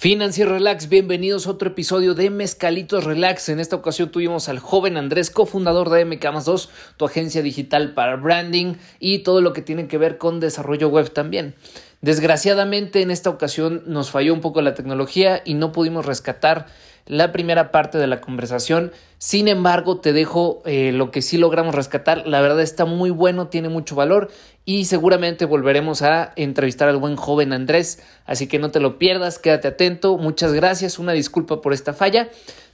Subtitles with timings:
[0.00, 3.48] Financier Relax, bienvenidos a otro episodio de Mezcalitos Relax.
[3.48, 8.74] En esta ocasión tuvimos al joven Andrés, cofundador de MK2, tu agencia digital para branding
[9.00, 11.56] y todo lo que tiene que ver con desarrollo web también.
[12.00, 16.66] Desgraciadamente en esta ocasión nos falló un poco la tecnología y no pudimos rescatar
[17.08, 18.92] la primera parte de la conversación.
[19.16, 22.26] Sin embargo, te dejo eh, lo que sí logramos rescatar.
[22.26, 24.30] La verdad está muy bueno, tiene mucho valor
[24.64, 28.02] y seguramente volveremos a entrevistar al buen joven Andrés.
[28.26, 30.18] Así que no te lo pierdas, quédate atento.
[30.18, 32.28] Muchas gracias, una disculpa por esta falla,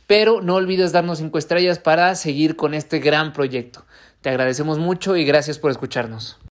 [0.06, 3.84] pero no olvides darnos cinco estrellas para seguir con este gran proyecto.
[4.20, 6.43] Te agradecemos mucho y gracias por escucharnos.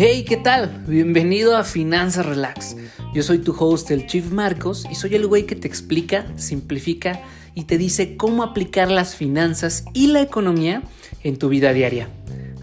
[0.00, 0.84] Hey, ¿qué tal?
[0.86, 2.76] Bienvenido a Finanzas Relax.
[3.12, 7.20] Yo soy tu host, el Chief Marcos, y soy el güey que te explica, simplifica
[7.56, 10.84] y te dice cómo aplicar las finanzas y la economía
[11.24, 12.10] en tu vida diaria.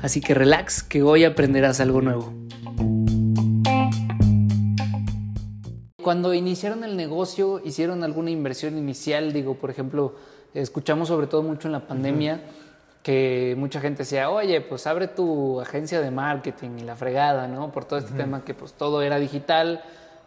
[0.02, 2.34] Así que relax, que hoy aprenderás algo nuevo.
[6.01, 10.15] Cuando iniciaron el negocio, hicieron alguna inversión inicial, digo, por ejemplo,
[10.54, 12.45] escuchamos sobre todo mucho en la pandemia
[13.05, 17.71] que mucha gente decía, oye, pues abre tu agencia de marketing y la fregada, ¿no?
[17.71, 19.84] Por todo este tema que pues todo era digital,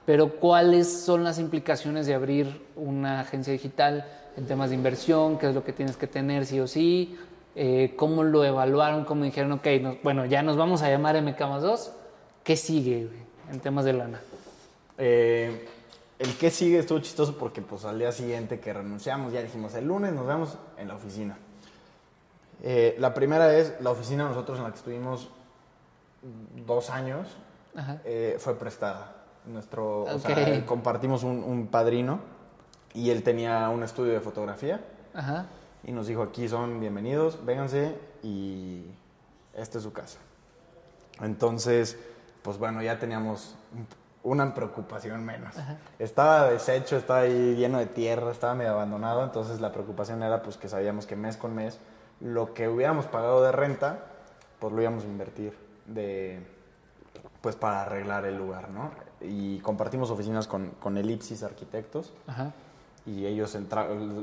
[0.07, 4.07] pero ¿cuáles son las implicaciones de abrir una agencia digital
[4.37, 5.39] en temas de inversión?
[5.39, 7.19] ¿Qué es lo que tienes que tener sí o sí?
[7.57, 9.05] Eh, ¿Cómo lo evaluaron?
[9.05, 9.67] ¿Cómo dijeron, ok,
[10.05, 11.93] bueno, ya nos vamos a llamar MK 2?
[12.45, 13.09] ¿Qué sigue
[13.51, 14.21] en temas de lana?
[14.99, 15.67] Eh,
[16.21, 19.87] el qué sigue estuvo chistoso porque pues al día siguiente que renunciamos ya dijimos, el
[19.87, 21.37] lunes nos vemos en la oficina
[22.63, 25.29] eh, la primera es la oficina nosotros en la que estuvimos
[26.67, 27.29] dos años
[28.05, 29.15] eh, fue prestada.
[29.47, 30.07] Nuestro,
[30.67, 32.21] compartimos un, padrino
[32.93, 34.81] y él tenía un estudio de fotografía
[35.85, 38.85] y nos dijo aquí son bienvenidos, vénganse y
[39.55, 40.19] esta es su casa.
[41.21, 41.99] Entonces,
[42.43, 43.55] pues bueno, ya teníamos
[44.23, 45.55] una preocupación menos.
[45.99, 50.57] Estaba deshecho, estaba ahí lleno de tierra, estaba medio abandonado, entonces la preocupación era pues
[50.57, 51.79] que sabíamos que mes con mes
[52.21, 54.07] lo que hubiéramos pagado de renta,
[54.59, 55.55] pues lo íbamos a invertir
[55.87, 56.41] de,
[57.41, 58.91] pues para arreglar el lugar, ¿no?
[59.21, 62.13] Y compartimos oficinas con, con Elipsis Arquitectos.
[63.07, 63.57] Y ellos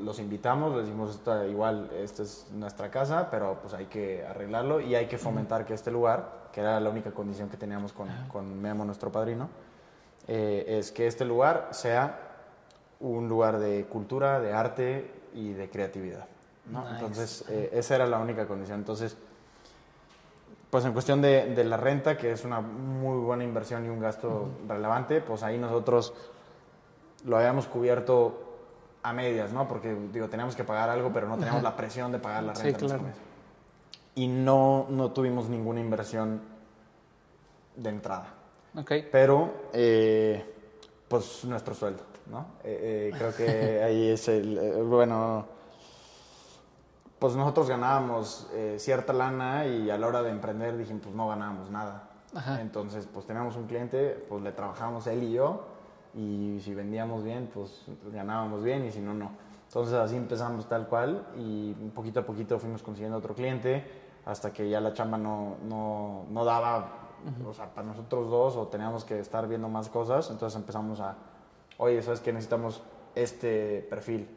[0.03, 1.19] los invitamos, les dijimos,
[1.49, 5.73] igual, esta es nuestra casa, pero pues hay que arreglarlo y hay que fomentar que
[5.73, 9.49] este lugar, que era la única condición que teníamos con, con Memo, nuestro padrino,
[10.27, 12.19] eh, es que este lugar sea
[12.99, 16.27] un lugar de cultura, de arte y de creatividad.
[16.67, 18.79] Entonces, eh, esa era la única condición.
[18.79, 19.17] Entonces,
[20.69, 24.49] pues en cuestión de, la renta, que es una muy buena inversión y un gasto
[24.67, 26.13] relevante, pues ahí nosotros
[27.23, 28.41] lo habíamos cubierto
[29.03, 29.67] a medias, ¿no?
[29.67, 32.79] Porque, digo, teníamos que pagar algo, pero no teníamos la presión de pagar la renta.
[32.79, 33.03] Sí, claro.
[34.15, 36.41] Y no, no tuvimos ninguna inversión
[37.75, 38.33] de entrada.
[39.11, 40.43] Pero, eh,
[41.07, 42.47] pues nuestro sueldo, ¿no?
[42.63, 45.54] Eh, creo que ahí es el, bueno
[47.19, 51.27] pues nosotros ganábamos eh, cierta lana y a la hora de emprender dijimos, pues no
[51.27, 52.09] ganábamos nada.
[52.59, 55.63] Entonces, pues teníamos un cliente, pues le trabajamos él y yo,
[56.13, 59.31] y si vendíamos bien, pues ganábamos bien, y si no, no.
[59.67, 63.85] Entonces así empezamos tal cual, y poquito a poquito fuimos consiguiendo otro cliente,
[64.25, 66.89] hasta que ya la chamba no, no, no daba,
[67.47, 71.15] o sea, para nosotros dos, o teníamos que estar viendo más cosas, entonces empezamos a,
[71.77, 72.33] oye, ¿sabes qué?
[72.33, 72.83] Necesitamos
[73.15, 74.27] este perfil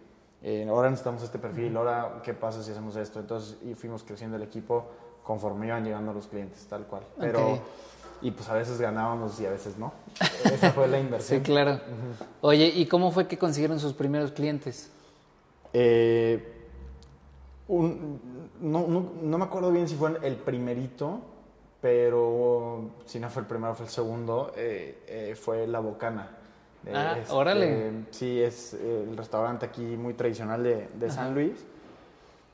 [0.43, 3.21] eh, ahora necesitamos este perfil, ahora qué pasa si hacemos esto.
[3.21, 4.87] Entonces, y fuimos creciendo el equipo
[5.25, 7.03] conforme iban llegando los clientes, tal cual.
[7.19, 7.59] Pero,
[8.22, 9.93] y pues a veces ganábamos y a veces no.
[10.44, 11.41] Esa fue la inversión.
[11.44, 11.81] sí, claro.
[12.41, 14.91] Oye, ¿y cómo fue que consiguieron sus primeros clientes?
[15.72, 16.55] Eh,
[17.69, 18.88] no,
[19.22, 21.20] no, me acuerdo bien si fue el primerito,
[21.82, 26.38] pero si no fue el primero, fue el segundo, eh, fue La Bocana.
[26.94, 27.91] Ah, este, órale.
[28.10, 31.65] Sí, es eh, el restaurante aquí muy tradicional de, de San Luis.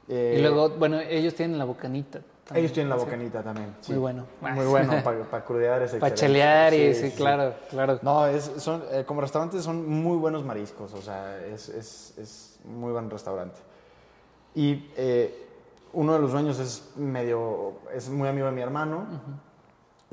[0.09, 2.21] y luego, bueno, ellos tienen la bocanita.
[2.53, 3.75] Ellos tienen la bocanita también.
[3.89, 4.27] Muy bueno.
[4.41, 7.99] Muy bueno, para pa crudear ese Para chelear y sí, claro, claro.
[8.03, 12.61] No, es, son, eh, como restaurantes son muy buenos mariscos, o sea, es, es, es
[12.65, 13.59] muy buen restaurante.
[14.55, 15.47] Y eh,
[15.95, 19.07] uno de los dueños es medio, es muy amigo de mi hermano.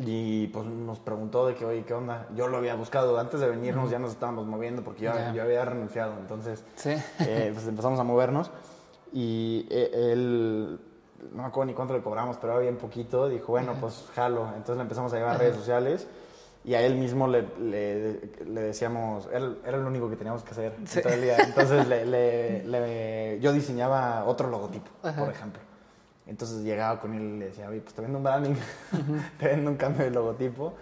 [0.03, 2.27] Y pues nos preguntó de que, oye, ¿qué onda?
[2.36, 3.18] Yo lo había buscado.
[3.19, 6.13] Antes de venirnos ya nos estábamos moviendo porque yo, yo había renunciado.
[6.19, 8.51] Entonces, eh, pues empezamos a movernos.
[9.13, 10.80] Y eh, él,
[11.33, 13.27] no me acuerdo ni cuánto le cobramos, pero era bien poquito.
[13.27, 14.48] Dijo, bueno, pues jalo.
[14.50, 16.07] Entonces le empezamos a llevar a redes sociales.
[16.63, 20.75] Y a él mismo le, le, decíamos, él, era lo único que teníamos que hacer
[21.01, 21.38] todo el día.
[21.39, 25.70] Entonces le, yo diseñaba otro logotipo, por ejemplo.
[26.31, 28.55] Entonces llegaba con él y le decía, oye, pues te vendo un branding,
[29.37, 30.73] te vendo un cambio de logotipo.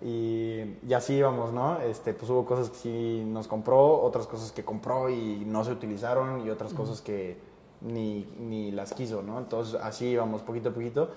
[0.00, 1.80] Y, y, así íbamos, ¿no?
[1.80, 5.72] Este, pues hubo cosas que sí nos compró, otras cosas que compró y no se
[5.72, 7.36] utilizaron y otras cosas que
[7.80, 9.40] ni, ni las quiso, ¿no?
[9.40, 11.10] Entonces así íbamos poquito a poquito.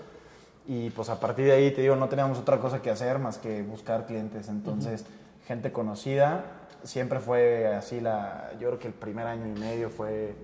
[0.66, 3.38] Y pues a partir de ahí, te digo, no teníamos otra cosa que hacer más
[3.38, 4.48] que buscar clientes.
[4.48, 5.04] Entonces,
[5.46, 6.44] gente conocida,
[6.82, 10.34] siempre fue así la, yo creo que el primer año y medio fue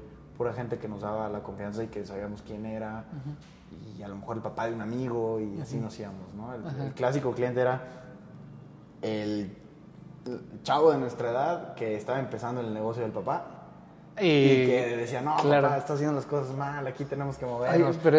[0.43, 3.05] pura gente que nos daba la confianza y que sabíamos quién era.
[3.97, 6.53] Y a lo mejor el papá de un amigo y así nos íbamos, ¿no?
[6.53, 7.81] El, clásico cliente era
[9.03, 9.57] el
[10.65, 13.52] chavo de nuestra edad que estaba empezando en el negocio del papá
[14.21, 17.97] y, que decía, no, papá, está haciendo las cosas mal, aquí tenemos que movernos.
[18.03, 18.19] pero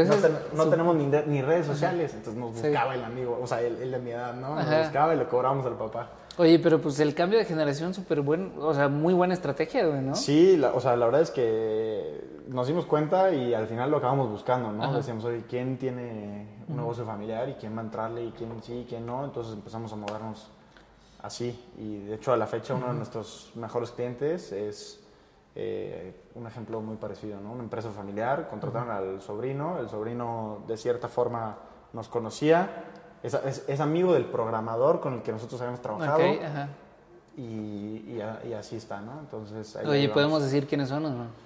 [0.54, 4.12] no, tenemos ni, redes sociales, entonces nos buscaba el amigo, o sea, él, de mi
[4.12, 4.56] edad, ¿no?
[4.56, 6.10] Nos buscaba y le cobramos al papá.
[6.38, 10.16] Oye, pero pues el cambio de generación, súper buen, o sea, muy buena estrategia, ¿no?
[10.16, 14.30] Sí, o sea, la verdad es que nos dimos cuenta y al final lo acabamos
[14.30, 14.94] buscando, ¿no?
[14.94, 18.80] Decíamos, oye, ¿quién tiene un negocio familiar y quién va a entrarle y quién sí
[18.80, 19.24] y quién no?
[19.24, 20.48] Entonces empezamos a movernos
[21.22, 21.57] así.
[21.78, 25.02] Y de hecho, a la fecha, uno de nuestros mejores clientes es
[25.55, 27.51] eh, un ejemplo muy parecido, ¿no?
[27.51, 31.57] Una empresa familiar, contrataron al sobrino, el sobrino de cierta forma
[31.94, 32.85] nos conocía,
[33.21, 33.33] es,
[33.67, 36.23] es, amigo del programador con el que nosotros habíamos trabajado.
[37.38, 39.19] Y, y, y, así está, ¿no?
[39.19, 41.44] Entonces, Oye, ¿podemos decir quiénes son o no?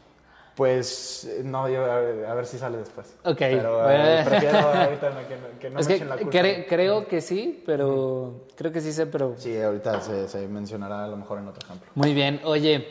[0.57, 1.99] Pues eh, no, yo, a,
[2.33, 3.15] ver, si sale después.
[3.23, 3.37] Ok.
[3.37, 5.11] Pero eh, prefiero ahorita
[5.59, 6.31] que, no es que, la culpa.
[6.67, 9.35] creo que sí, pero creo que sí sé, pero...
[9.37, 11.91] Sí, ahorita se, se mencionará a lo mejor en otro ejemplo.
[11.93, 12.41] Muy bien.
[12.43, 12.87] Oye,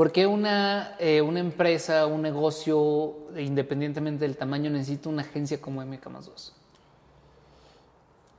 [0.00, 5.84] ¿Por qué una, eh, una empresa, un negocio, independientemente del tamaño, necesita una agencia como
[5.84, 6.54] MK 2?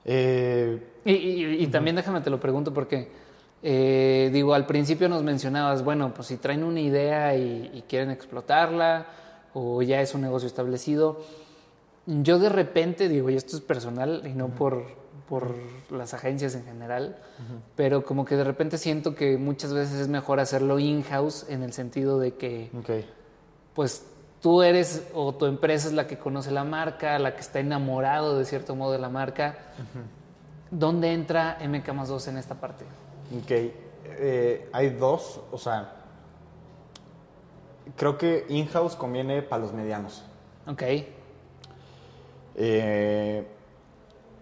[0.05, 3.09] Eh, y, también déjame te lo pregunto porque,
[3.61, 9.05] eh, digo, al principio nos mencionabas, bueno, pues si traen una idea y, quieren explotarla
[9.53, 11.21] o ya es un negocio establecido,
[12.05, 14.85] yo de repente, digo, y esto es personal y no por,
[15.29, 15.55] por
[15.91, 17.17] las agencias en general,
[17.75, 21.73] pero como que de repente siento que muchas veces es mejor hacerlo in-house en el
[21.73, 22.71] sentido de que,
[23.73, 24.05] pues
[24.41, 28.37] tú eres o tu empresa es la que conoce la marca, la que está enamorado
[28.37, 29.57] de cierto modo de la marca.
[30.71, 32.85] ¿Dónde entra MK más 2 en esta parte?
[33.37, 33.51] Ok,
[34.05, 35.95] eh, hay dos, o sea,
[37.95, 40.23] creo que in-house conviene para los medianos.
[40.65, 40.83] Ok.
[42.55, 43.47] Eh,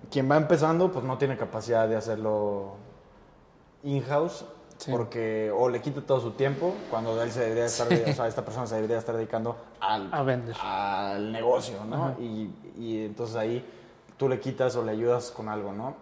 [0.09, 2.75] quien va empezando, pues no tiene capacidad de hacerlo
[3.83, 4.45] in-house.
[4.89, 8.45] Porque o le quita todo su tiempo cuando él se debería estar, o sea, esta
[8.45, 10.09] persona se debería estar dedicando al,
[10.63, 12.15] al negocio, ¿no?
[12.17, 13.65] Y, y, entonces ahí
[14.15, 15.95] tú le quitas o le ayudas con algo, ¿no?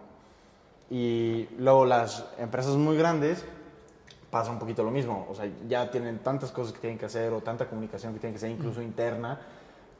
[0.90, 3.44] Y luego las empresas muy grandes
[4.30, 7.32] pasa un poquito lo mismo, o sea, ya tienen tantas cosas que tienen que hacer
[7.32, 9.40] o tanta comunicación que tienen que hacer incluso interna,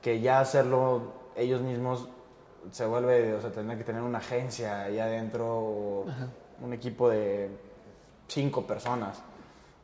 [0.03, 2.09] que ya hacerlo ellos mismos
[2.71, 6.05] se vuelve, o sea, tener que tener una agencia ahí adentro,
[6.61, 7.49] un equipo de
[8.27, 9.23] cinco personas.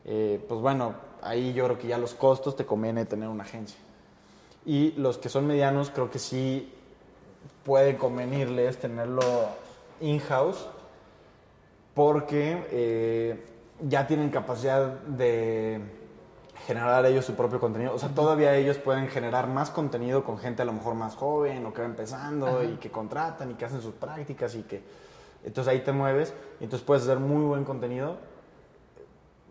[0.05, 3.79] Eh, pues bueno, ahí yo creo que ya los costos te conviene tener una agencia.
[4.67, 6.73] Y los que son medianos, creo que sí
[7.65, 9.23] puede convenirles tenerlo
[10.01, 10.67] in-house
[11.95, 13.45] porque eh,
[13.89, 15.81] ya tienen capacidad de
[16.67, 17.95] generar ellos su propio contenido.
[17.95, 21.65] O sea, todavía ellos pueden generar más contenido con gente a lo mejor más joven
[21.67, 24.83] o que va empezando y que contratan y que hacen sus prácticas y que...
[25.45, 28.17] Entonces ahí te mueves y entonces puedes hacer muy buen contenido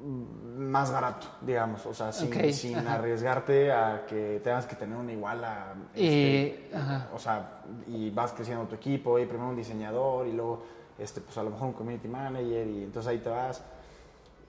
[0.01, 5.75] mm, más barato, digamos, o sea, sin, arriesgarte a que tengas que tener una iguala.
[5.93, 6.71] Este,
[7.13, 10.63] o sea, y vas creciendo tu equipo y primero un diseñador y luego,
[10.97, 13.61] este, pues a lo mejor un community manager y entonces ahí te vas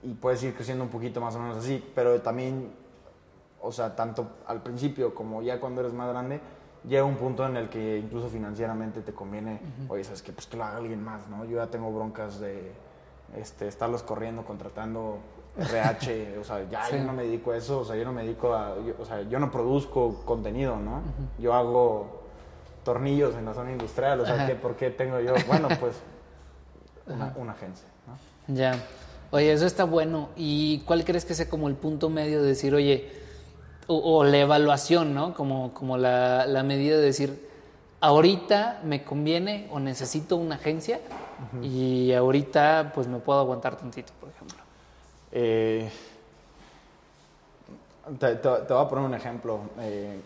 [0.05, 2.73] y puedes ir creciendo un poquito más o menos así, pero también,
[3.61, 6.41] o sea, tanto al principio como ya cuando eres más grande,
[6.87, 10.57] llega un punto en el que incluso financieramente te conviene, oye, sabes que pues que
[10.57, 11.45] lo haga alguien más, ¿no?
[11.47, 12.73] Yo ya tengo broncas de
[13.37, 15.19] este, estarlos corriendo, contratando
[15.57, 18.25] RH, o sea, ya yo no me dedico a eso, o sea, yo no me
[18.25, 21.01] dedico a, o sea, yo no produzco contenido, ¿no?
[21.39, 22.25] Yo hago
[22.85, 25.33] tornillos en la zona industrial, o sea, ¿por qué tengo yo?
[25.47, 25.97] Bueno, pues
[27.07, 28.55] una, una agencia, ¿no?
[28.55, 28.75] Ya.
[29.35, 30.29] Oye, eso está bueno.
[30.37, 33.11] ¿Y cuál crees que sea como el punto medio de decir, oye,
[33.89, 35.35] o, la evaluación, ¿no?
[35.35, 37.49] Como, como la, medida de decir,
[38.01, 41.01] ahorita me conviene o necesito una agencia
[41.61, 44.59] y ahorita pues me puedo aguantar tantito, por ejemplo.
[45.33, 45.91] Eh,
[48.21, 49.59] te, voy a poner un ejemplo.
[49.81, 50.21] Eh,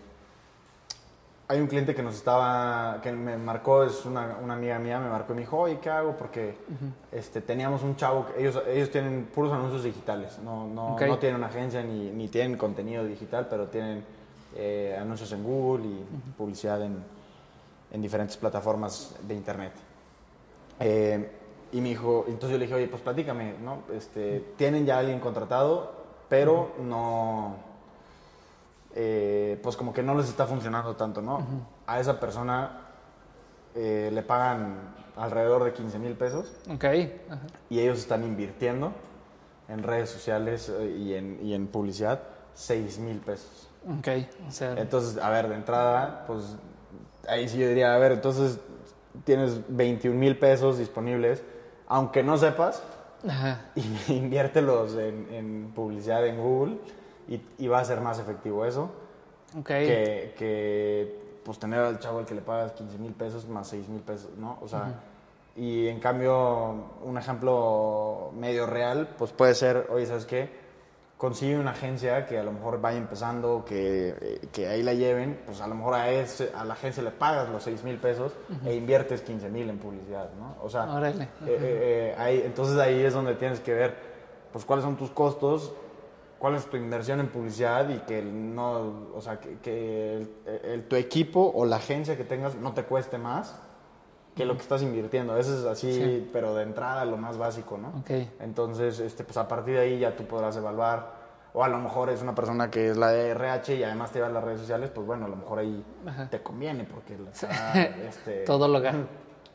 [1.50, 5.08] hay un cliente que nos estaba, que me marcó, es una, una amiga mía, me
[5.08, 6.14] marcó y me dijo, oye, ¿qué hago?
[6.14, 6.54] Porque
[7.10, 11.46] este, teníamos un chavo, ellos, ellos tienen puros anuncios digitales, no, no, no tienen una
[11.46, 14.04] agencia ni, ni, tienen contenido digital, pero tienen
[14.56, 16.04] eh, anuncios en Google y
[16.36, 17.02] publicidad en,
[17.92, 19.72] en diferentes plataformas de internet.
[20.80, 21.30] Eh,
[21.72, 23.84] y me dijo, entonces yo le dije, oye, pues platícame, ¿no?
[23.94, 25.92] Este, tienen ya alguien contratado,
[26.28, 27.56] pero no,
[28.94, 31.44] eh, pues como que no les está funcionando tanto, ¿no?
[31.86, 32.80] A esa persona
[33.74, 34.76] eh, le pagan
[35.16, 36.84] alrededor de 15 mil pesos Ok.
[36.84, 37.40] Ajá.
[37.68, 38.92] y ellos están invirtiendo
[39.68, 42.20] en redes sociales eh, y en, y en publicidad
[42.54, 43.68] 6 mil pesos.
[43.98, 44.08] Ok.
[44.48, 46.56] O sea, Entonces, a ver, de entrada, pues
[47.28, 48.58] ahí sí yo diría, a ver, entonces
[49.24, 51.42] tienes 21 mil pesos disponibles,
[51.86, 52.82] aunque no sepas,
[53.28, 53.66] ajá.
[53.74, 56.78] y inviértelos en, en publicidad en Google
[57.28, 58.90] y, y va a ser más efectivo eso
[59.58, 59.66] Ok.
[59.66, 63.88] que, que, pues tener al chavo al que le pagas 15 mil pesos más 6
[63.88, 64.58] mil pesos, ¿no?
[64.60, 65.00] O sea,
[65.56, 70.68] y en cambio, un ejemplo medio real, pues puede ser, oye, ¿sabes qué?
[71.16, 75.40] Consigue una agencia que a lo mejor vaya empezando, que, eh, que ahí la lleven,
[75.46, 78.32] pues a lo mejor a, ese, a la agencia le pagas los 6 mil pesos
[78.64, 80.54] e inviertes 15 mil en publicidad, ¿no?
[80.62, 81.24] O sea, Órale.
[81.24, 83.96] eh, eh, eh, ahí, entonces ahí es donde tienes que ver,
[84.52, 85.72] pues cuáles son tus costos,
[86.38, 90.30] cuál es tu inversión en publicidad y que no, o sea, que, que el-
[90.64, 93.60] el- tu equipo o la agencia que tengas no te cueste más
[94.36, 95.36] que lo que estás invirtiendo.
[95.36, 96.30] Eso es así, Sí.
[96.32, 97.88] pero de entrada lo más básico, ¿no?
[98.00, 98.10] Ok.
[98.40, 101.18] Entonces, este, pues a partir de ahí ya tú podrás evaluar.
[101.54, 104.20] O a lo mejor es una persona que es la de RH y además te
[104.20, 106.28] va a las redes sociales, pues bueno, a lo mejor ahí Ajá.
[106.30, 107.48] te conviene porque está,
[108.06, 109.06] este, Todo lo gano.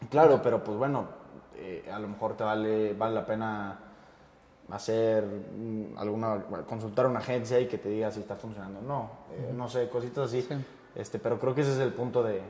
[0.09, 1.05] Claro, pero pues bueno,
[1.55, 3.79] eh, a lo mejor te vale, vale la pena
[4.73, 8.79] hacer mm, alguna, bueno, consultar a una agencia y que te diga si está funcionando
[8.79, 9.09] o no.
[9.31, 10.41] Eh, No sé, cositas así.
[10.41, 10.55] Sí.
[10.95, 12.41] Este, pero creo que ese es el punto de,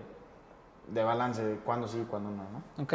[0.94, 2.84] de balance, de cuándo sí y cuándo no, ¿no?
[2.84, 2.94] Ok,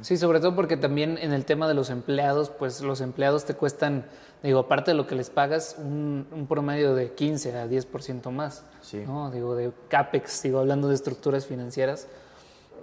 [0.00, 3.54] sí, sobre todo porque también en el tema de los empleados, pues los empleados te
[3.54, 4.06] cuestan,
[4.42, 8.64] digo, aparte de lo que les pagas, un, un promedio de 15 a 10% más,
[8.80, 9.04] Sí.
[9.06, 9.30] ¿no?
[9.30, 12.08] Digo, de CAPEX, digo, hablando de estructuras financieras,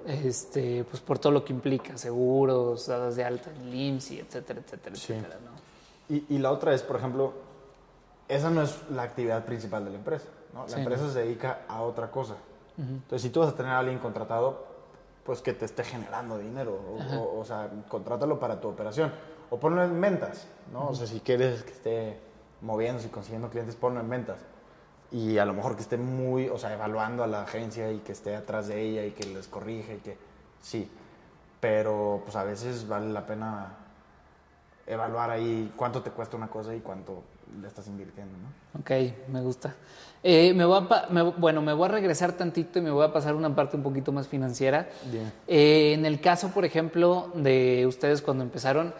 [0.07, 4.61] este, pues por todo lo que implica, seguros, dadas de alta en IMSS, y etcétera,
[4.63, 5.13] etcétera, Sí.
[5.13, 5.64] etcétera, ¿no?
[6.09, 7.33] Y, y la otra es, por ejemplo,
[8.27, 10.63] esa no es la actividad principal de la empresa, ¿no?
[10.63, 10.79] La Sí.
[10.79, 12.35] empresa se dedica a otra cosa.
[12.77, 14.65] Entonces, si tú vas a tener a alguien contratado,
[15.23, 19.11] pues que te esté generando dinero, o, o- o sea, contrátalo para tu operación,
[19.49, 20.89] o ponlo en ventas, ¿no?
[20.89, 22.19] O sea, si quieres que esté
[22.61, 24.39] moviéndose y consiguiendo clientes, ponlo en ventas.
[25.11, 28.11] Y a lo mejor que esté muy, o sea, evaluando a la agencia y que
[28.11, 30.17] esté atrás de ella y que les corrige y que,
[30.61, 30.91] sí,
[31.61, 33.77] pero pues a veces vale la pena
[34.87, 37.23] evaluar ahí cuánto te cuesta una cosa y cuánto
[37.61, 38.79] le estás invirtiendo, ¿no?
[38.81, 38.91] Ok,
[39.31, 39.73] me gusta.
[40.21, 43.13] Eh, me voy a me- bueno, me voy a regresar tantito y me voy a
[43.13, 44.89] pasar una parte un poquito más financiera.
[45.11, 45.31] Bien.
[45.47, 48.93] Eh, en el caso, por ejemplo, de ustedes cuando empezaron,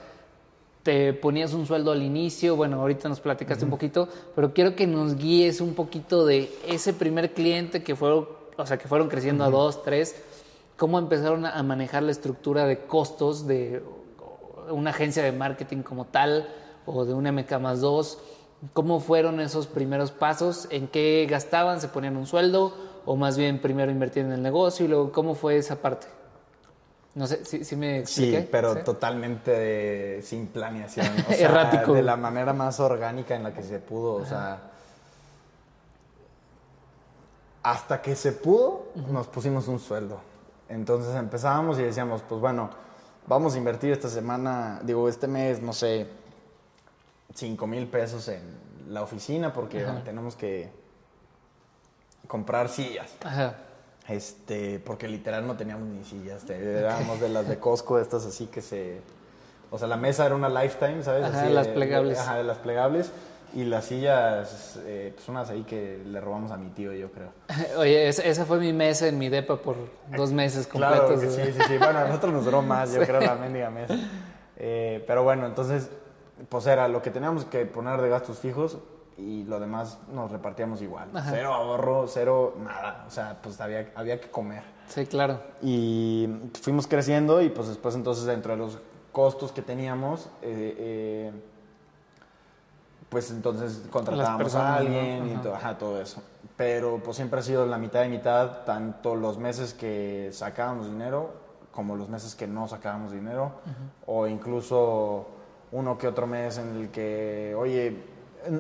[0.83, 4.85] te ponías un sueldo al inicio, bueno, ahorita nos platicaste un poquito, pero quiero que
[4.85, 9.43] nos guíes un poquito de ese primer cliente que fueron, o sea, que fueron creciendo
[9.43, 10.15] a dos, tres,
[10.77, 13.81] cómo empezaron a manejar la estructura de costos de
[14.71, 16.47] una agencia de marketing como tal
[16.85, 18.17] o de un MK más 2,
[18.73, 22.73] cómo fueron esos primeros pasos, en qué gastaban, se ponían un sueldo
[23.05, 26.07] o más bien primero invertían en el negocio y luego cómo fue esa parte.
[27.13, 28.41] No sé si, si me expliqué.
[28.41, 28.79] Sí, pero ¿Sí?
[28.83, 31.07] totalmente de- sin planeación.
[31.29, 31.93] O sea, Errático.
[31.93, 34.15] De la manera más orgánica en la que se pudo.
[34.15, 34.59] O sea,
[37.63, 40.19] hasta que se pudo, nos pusimos un sueldo.
[40.69, 42.69] Entonces empezábamos y decíamos, pues bueno,
[43.27, 46.07] vamos a invertir esta semana, digo, este mes, no sé,
[47.33, 48.41] 5 mil pesos en
[48.89, 50.03] la oficina porque Ajá.
[50.03, 50.69] tenemos que
[52.27, 53.11] comprar sillas.
[53.23, 53.55] Ajá.
[54.07, 58.45] Este, porque literal no teníamos ni sillas, te- éramos de las de Costco, estas así
[58.47, 59.01] que se...
[59.71, 61.25] O sea, la mesa era una lifetime, ¿sabes?
[61.25, 62.19] Ajá, Así las plegables.
[62.19, 63.11] ajá, de las plegables.
[63.55, 67.29] Y las sillas, eh, pues unas ahí que le robamos a mi tío, yo creo.
[67.77, 69.77] Oye, esa, fue mi mesa en mi depa por
[70.15, 71.35] dos meses Claro completos.
[71.37, 71.77] que sí, sí, sí.
[71.77, 73.95] Bueno, a nosotros nos duró más, yo creo, la mendiga mesa.
[74.57, 75.89] Eh, pero bueno, entonces,
[76.49, 78.77] pues era lo que teníamos que poner de gastos fijos
[79.17, 81.07] y lo demás nos repartíamos igual.
[81.13, 81.31] Ajá.
[81.31, 83.05] Cero ahorro, cero nada.
[83.07, 84.63] O sea, pues había, había que comer.
[84.89, 85.39] Sí, claro.
[85.61, 86.27] Y
[86.61, 88.79] fuimos creciendo y pues después entonces dentro de los
[89.13, 91.31] costos que teníamos, eh, eh,
[93.15, 94.75] pues entonces contratábamos a ¿no?
[94.75, 95.41] alguien y Ajá.
[95.41, 96.21] to- ajá, todo eso.
[96.57, 101.29] Pero pues siempre ha sido la mitad y mitad, tanto los meses que sacábamos dinero
[101.71, 103.53] como los meses que no sacábamos dinero,
[104.05, 105.27] o incluso
[105.71, 108.03] uno que otro mes en el que, oye,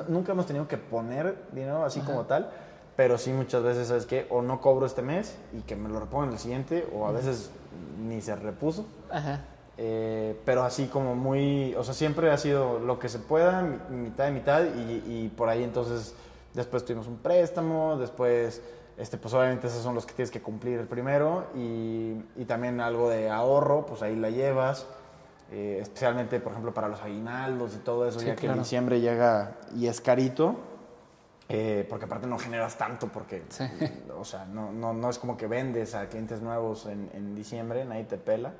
[0.07, 2.49] nunca hemos tenido que poner dinero así como tal,
[2.95, 4.25] pero sí muchas veces, ¿sabes qué?
[4.29, 7.51] O no cobro este mes y que me lo repongan el siguiente, o a veces
[8.07, 8.85] ni se repuso.
[9.11, 9.41] Ajá.
[9.77, 13.97] Eh, pero así como muy, o sea, siempre ha sido lo que se pueda, mi-
[13.97, 16.15] mitad y mitad, y, y por ahí entonces
[16.53, 18.61] después tuvimos un préstamo, después
[18.97, 22.79] este, pues obviamente esos son los que tienes que cumplir el primero y, y también
[22.79, 24.85] algo de ahorro, pues ahí la llevas.
[25.51, 28.55] eh, especialmente, por ejemplo, para los aguinaldos y todo eso, Sí, ya que claro.
[28.55, 30.55] en diciembre llega y es carito,
[31.49, 33.65] eh, porque aparte no generas tanto, porque, Sí.
[34.17, 37.85] o sea, no, no, no es como que vendes a clientes nuevos en, en diciembre,
[37.85, 38.53] nadie te pela.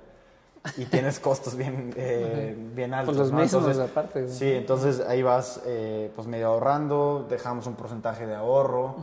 [0.77, 3.15] Y tienes costos bien, eh, bien altos.
[3.15, 3.41] Pues los ¿no?
[3.41, 4.21] mismos, Entonces, aparte.
[4.23, 4.33] güey.
[4.33, 8.95] Sí, entonces ahí vas eh, pues medio ahorrando, dejamos un porcentaje de ahorro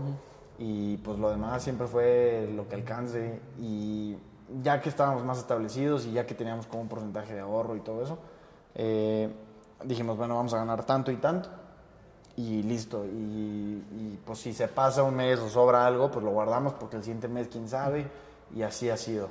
[0.59, 4.17] y pues lo demás siempre fue lo que alcance y
[4.63, 7.81] ya que estábamos más establecidos y ya que teníamos como un porcentaje de ahorro y
[7.81, 8.19] todo eso,
[8.75, 9.33] eh,
[9.85, 11.49] dijimos, bueno, vamos a ganar tanto y tanto
[12.37, 13.05] y listo.
[13.05, 16.97] Y, y, pues si se pasa un mes o sobra algo, pues lo guardamos porque
[16.97, 18.07] el siguiente mes quién sabe
[18.55, 19.29] y así ha sido.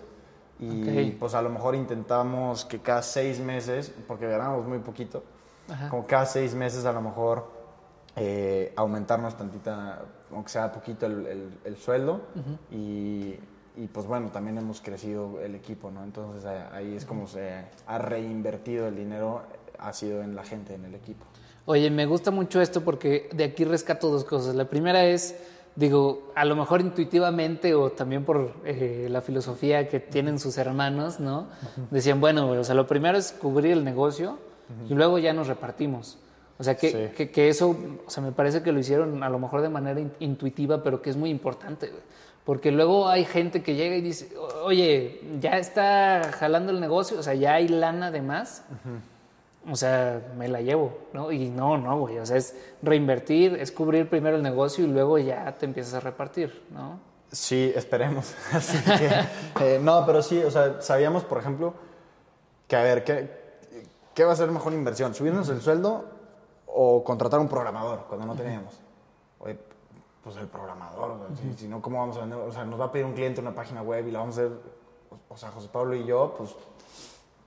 [0.62, 1.18] Y Ok.
[1.20, 5.24] pues a lo mejor intentamos que cada seis meses, porque ganamos muy poquito,
[5.68, 5.90] Ajá.
[5.90, 7.46] como cada seis meses a lo mejor
[8.16, 12.22] eh, aumentarnos tantita, aunque sea poquito el, el- el sueldo.
[12.72, 13.36] y,
[13.78, 16.04] y, pues bueno, también hemos crecido el equipo, ¿no?
[16.04, 19.42] Entonces ahí es como se ha reinvertido el dinero,
[19.80, 21.26] ha sido en la gente, en el equipo.
[21.66, 24.56] Oye, me gusta mucho esto porque de aquí rescato dos cosas.
[24.56, 25.36] La primera es,
[25.76, 31.20] digo, a lo mejor intuitivamente o también por eh, la filosofía que tienen sus hermanos,
[31.20, 31.48] ¿no?
[31.92, 34.38] Decían, bueno, o sea, lo primero es cubrir el negocio
[34.90, 36.18] y luego ya nos repartimos.
[36.60, 37.16] O sea, que, Sí.
[37.16, 37.76] que, que eso,
[38.06, 41.02] o sea, me parece que lo hicieron a lo mejor de manera in- intuitiva, pero
[41.02, 42.02] que es muy importante, güey.
[42.46, 47.18] Porque luego hay gente que llega y dice, "O- oye, ya está jalando el negocio,
[47.20, 48.64] o sea, ya hay lana de más.
[49.70, 51.32] O sea, me la llevo, ¿no?
[51.32, 52.18] Y no, no, güey.
[52.18, 56.00] O sea, es reinvertir, es cubrir primero el negocio y luego ya te empiezas a
[56.00, 57.00] repartir, ¿no?
[57.32, 58.36] Sí, esperemos.
[58.52, 61.74] Así que, eh, no, pero sí, o sea, sabíamos, por ejemplo,
[62.68, 63.30] que a ver, ¿qué,
[64.16, 65.14] qué va a ser mejor inversión?
[65.14, 66.06] ¿Subirnos el sueldo
[66.66, 68.80] o contratar un programador cuando no teníamos?
[69.40, 69.58] Oye,
[70.24, 72.40] pues el programador, sea, si, si no, ¿cómo vamos a vender?
[72.40, 74.42] O sea, nos va a pedir un cliente una página web y la vamos a
[74.42, 74.58] hacer,
[75.30, 76.56] o sea, José Pablo y yo, pues,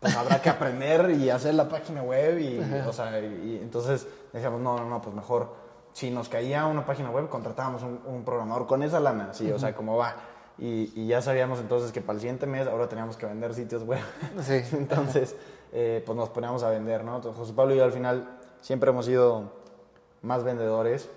[0.05, 4.07] pues habrá que aprender y hacer la página web y, o sea, y, y entonces
[4.35, 5.55] decíamos, no, no, no, pues mejor,
[5.95, 9.59] si nos caía una página web, contratábamos un, un programador con esa lana, sí, o
[9.59, 10.15] sea, como va.
[10.59, 13.83] Y, y ya sabíamos entonces que para el siguiente mes ahora teníamos que vender sitios
[13.83, 14.03] web.
[14.43, 14.61] Sí.
[14.77, 15.37] entonces,
[15.73, 17.17] eh, pues nos poníamos a vender, ¿no?
[17.17, 18.29] Entonces, José Pablo y yo al final
[18.61, 19.53] siempre hemos sido
[20.21, 21.09] más vendedores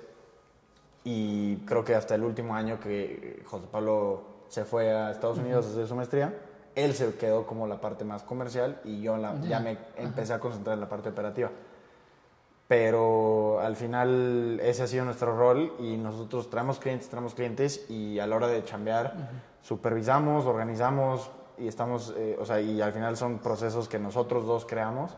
[1.04, 5.66] y creo que hasta el último año que José Pablo se fue a Estados Unidos
[5.66, 6.34] a hacer su maestría,
[6.78, 10.40] él se quedó como la parte más comercial y yo la- ya me empecé a
[10.40, 11.50] concentrar en la parte operativa.
[12.68, 18.20] Pero al final ese ha sido nuestro rol y nosotros traemos clientes, traemos clientes y
[18.20, 19.14] a la hora de chambear
[19.62, 24.66] supervisamos, organizamos y estamos, eh, o sea, y al final son procesos que nosotros dos
[24.66, 25.16] creamos,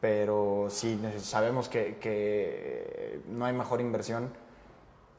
[0.00, 4.28] pero sí sabemos que, que no hay mejor inversión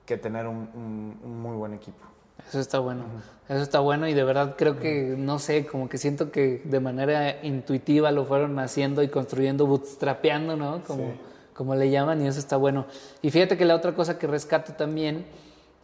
[0.06, 2.06] que tener un, un- un muy buen equipo.
[2.49, 3.04] Eso está bueno.
[3.49, 6.80] Eso está bueno y de verdad creo que, no sé, como que siento que de
[6.80, 10.82] manera intuitiva lo fueron haciendo y construyendo, bootstrapeando, ¿no?
[10.86, 11.19] Como, Sí.
[11.54, 12.86] como le llaman y eso está bueno.
[13.21, 15.25] Y fíjate que la otra cosa que rescato también,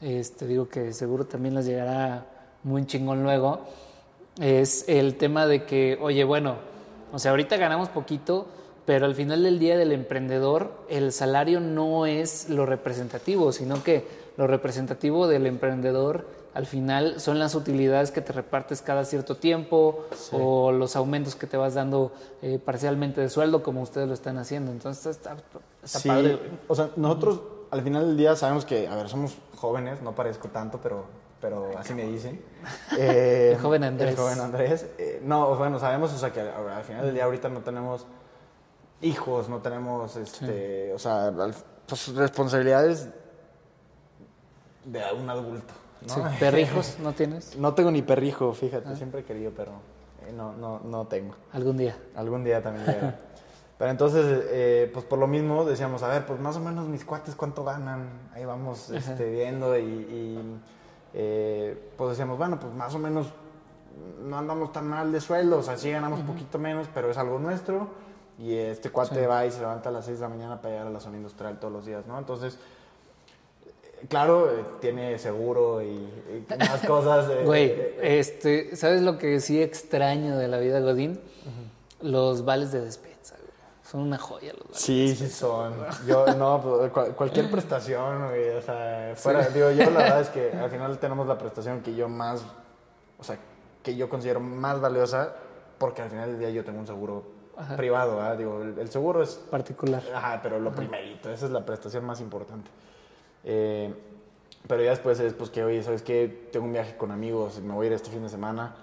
[0.01, 2.25] este, digo que seguro también les llegará
[2.63, 3.61] muy chingón luego,
[4.39, 6.55] es el tema de que, oye, bueno,
[7.11, 8.47] o sea, ahorita ganamos poquito,
[8.87, 14.07] pero al final del día del emprendedor, el salario no es lo representativo, sino que
[14.37, 20.05] lo representativo del emprendedor al final son las utilidades que te repartes cada cierto tiempo
[20.31, 24.37] o los aumentos que te vas dando eh, parcialmente de sueldo, como ustedes lo están
[24.37, 24.71] haciendo.
[24.71, 25.35] Entonces está,
[25.83, 26.39] está Sí, padre.
[26.69, 30.47] o sea, nosotros al final del día sabemos que, a ver, somos jóvenes, no parezco
[30.47, 31.03] tanto, pero,
[31.41, 32.41] pero así me dicen.
[32.97, 34.11] Eh, El joven Andrés.
[34.11, 34.85] El joven Andrés.
[34.97, 38.05] Eh, no, bueno, sabemos, o sea, que al al final del día ahorita no tenemos
[39.01, 41.33] hijos, no tenemos, este, o sea,
[41.87, 43.09] pues, responsabilidades
[44.85, 45.73] de un adulto,
[46.07, 46.13] ¿no?
[46.13, 47.55] Sí, ¿Perrijos no tienes?
[47.57, 49.73] No tengo ni perrijo, fíjate, siempre he querido, pero
[50.27, 51.35] eh, no, no, no tengo.
[51.53, 51.97] Algún día.
[52.15, 53.15] Algún día también.
[53.77, 57.05] Pero entonces, eh, pues por lo mismo decíamos, a ver, pues más o menos mis
[57.05, 58.09] cuates cuánto ganan.
[58.33, 60.59] Ahí vamos este, viendo y, y,
[61.13, 63.27] eh, pues decíamos, bueno, pues más o menos
[64.23, 65.59] no andamos tan mal de sueldo.
[65.59, 67.87] O sea, sí ganamos poquito menos, pero es algo nuestro.
[68.39, 70.87] Y este cuate va y se levanta a las 6 de la mañana para llegar
[70.87, 72.19] a la zona industrial todos los días, ¿no?
[72.19, 72.57] Entonces,
[73.65, 77.29] eh, claro, eh, tiene seguro y, y más cosas.
[77.31, 81.19] eh, Güey, eh, este, ¿sabes lo que sí extraño de la vida Godín?
[82.01, 83.47] Los vales de despensa, güey.
[83.83, 84.79] Son una joya los vales.
[84.81, 85.73] Sí, sí son.
[86.05, 90.29] Yo, no, pues, cual- cualquier prestación, güey, o sea, fuera, digo, yo la verdad es
[90.29, 92.43] que al final tenemos la prestación que yo más,
[93.17, 93.39] o sea,
[93.81, 95.33] que yo considero más valiosa,
[95.79, 97.35] porque al final del día yo tengo un seguro
[97.75, 98.35] privado, ¿ah?
[98.35, 100.01] Digo, el, el seguro es, Particular.
[100.13, 102.69] ajá, pero lo primerito, esa es la prestación más importante.
[103.43, 103.93] Eh,
[104.67, 106.49] Pero ya después es pues que, oye, ¿sabes qué?
[106.51, 108.75] Tengo un viaje con amigos, me voy a ir este fin de semana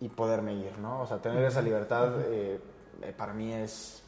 [0.00, 1.02] y poderme ir, ¿no?
[1.02, 2.60] O sea, tener esa libertad eh,
[3.02, 4.02] eh, para mí es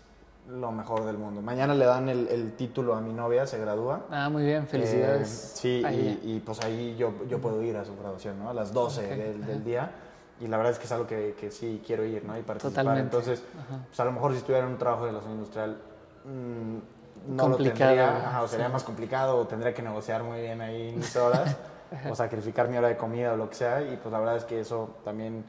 [0.48, 1.42] lo mejor del mundo.
[1.42, 4.07] Mañana le dan el, el título a mi novia, se gradúa.
[4.11, 5.28] Ah, muy bien, felicidades.
[5.28, 5.83] Eh, sí,
[6.24, 8.50] y, y, pues ahí yo, yo puedo ir a su graduación, ¿no?
[8.50, 9.64] A las 12 Ok, del, del ajá.
[9.64, 9.90] día.
[10.42, 12.37] Y la verdad es que es algo que, que sí quiero ir, ¿no?
[12.37, 12.83] Y participar.
[12.85, 13.16] Totalmente.
[13.16, 13.78] Entonces, Ajá.
[13.87, 15.76] pues a lo mejor si estuviera en un trabajo de la zona industrial,
[16.24, 18.72] mm, no lo tendría, ajá, o sería sí.
[18.72, 21.57] más complicado, o tendría que negociar muy bien ahí mis horas,
[22.11, 23.83] o sacrificar mi hora de comida o lo que sea.
[23.83, 25.44] Y pues la verdad es que eso también,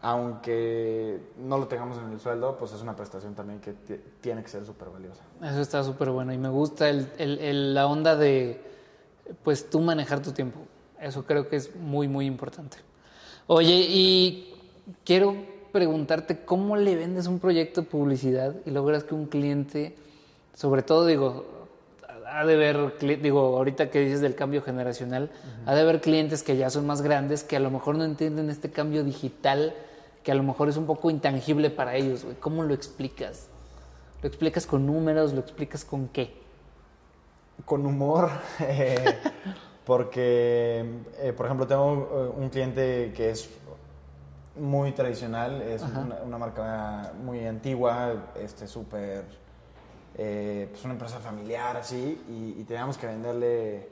[0.00, 4.42] aunque no lo tengamos en el sueldo, pues es una prestación también que ti- tiene
[4.42, 5.22] que ser súper valiosa.
[5.40, 8.60] Eso está súper bueno y me gusta el, el- el- la onda de,
[9.44, 10.58] pues tú manejar tu tiempo.
[11.00, 12.78] Eso creo que es muy, muy importante.
[13.46, 14.54] Oye, y
[15.04, 15.34] quiero
[15.72, 19.96] preguntarte cómo le vendes un proyecto de publicidad y logras que un cliente,
[20.54, 21.46] sobre todo digo,
[22.26, 25.30] ha de ver, digo, ahorita que dices del cambio generacional,
[25.66, 28.48] ha de haber clientes que ya son más grandes que a lo mejor no entienden
[28.50, 29.74] este cambio digital
[30.22, 32.24] que a lo mejor es un poco intangible para ellos.
[32.24, 32.36] güey.
[32.36, 33.48] ¿Cómo lo explicas?
[34.22, 35.32] ¿Lo explicas con números?
[35.32, 36.42] ¿Lo explicas con qué?
[37.64, 39.18] con humor, eh,
[39.84, 40.84] porque,
[41.18, 43.50] eh, por ejemplo, tengo eh, un cliente que es
[44.56, 49.24] muy tradicional, es una, una marca muy antigua, este, súper,
[50.16, 53.88] eh, pues una empresa familiar, así, y, y teníamos que venderle,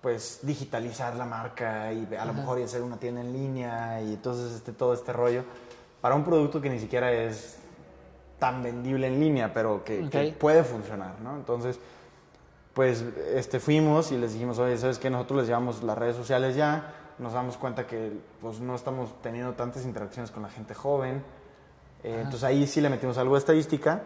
[0.00, 4.14] pues, digitalizar la marca y a lo mejor y hacer una tienda en línea y
[4.14, 5.44] entonces este, todo este rollo.
[6.00, 7.58] Para un producto que ni siquiera es
[8.38, 11.36] tan vendible en línea, pero que, puede funcionar, ¿no?
[11.36, 11.78] Entonces,
[12.74, 13.04] pues
[13.34, 15.10] este, fuimos y les dijimos, oye, ¿sabes qué?
[15.10, 19.52] Nosotros les llevamos las redes sociales ya, nos damos cuenta que pues, no estamos teniendo
[19.52, 21.22] tantas interacciones con la gente joven,
[22.04, 24.02] Eh, entonces ahí sí le metimos algo de estadística,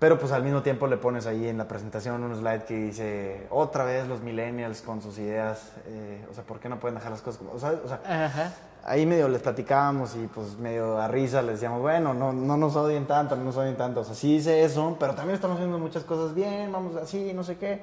[0.00, 3.46] pero pues al mismo tiempo le pones ahí en la presentación un slide que dice,
[3.50, 7.12] otra vez los millennials con sus ideas, eh, o sea, ¿por qué no pueden dejar
[7.12, 7.52] las cosas como...
[7.52, 8.54] O sea, o sea, Ajá.
[8.82, 12.76] ahí medio les platicábamos y pues medio a risa les decíamos, bueno, no, no nos
[12.76, 14.00] odien tanto, no nos odien tanto.
[14.00, 17.44] O sea, sí hice eso, pero también estamos haciendo muchas cosas bien, vamos así, no
[17.44, 17.82] sé qué.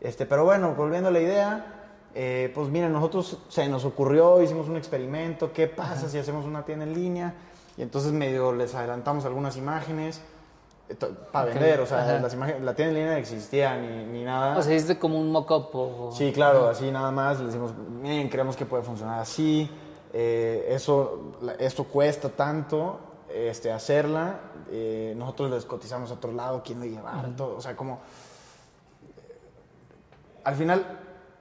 [0.00, 1.66] Este, pero bueno, volviendo a la idea,
[2.14, 6.64] eh, pues miren, nosotros se nos ocurrió, hicimos un experimento, ¿qué pasa si hacemos una
[6.64, 7.34] tienda en línea?
[7.76, 10.20] Y entonces medio les adelantamos algunas imágenes
[11.32, 12.20] para vender, o sea, ajá.
[12.20, 14.56] las imágenes, la tienda en línea no existía ni, ni nada.
[14.56, 16.12] O sea, hiciste como un mock-up o...
[16.12, 17.40] Sí, claro, así nada más.
[17.40, 19.68] Le decimos, miren, creemos que puede funcionar así.
[20.12, 23.00] eh, eso, esto cuesta tanto
[23.34, 24.40] este, hacerla.
[24.70, 27.56] eh, nosotros les cotizamos a otro lado, quién lo llevar, todo.
[27.56, 27.98] O sea, como.
[30.44, 30.86] Al final,